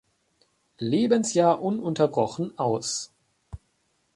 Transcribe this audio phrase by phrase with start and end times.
[0.79, 3.13] Lebensjahr ununterbrochen aus.